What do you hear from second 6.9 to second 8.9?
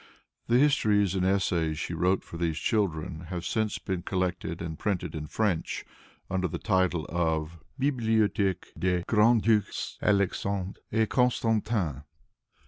of "Bibliotheque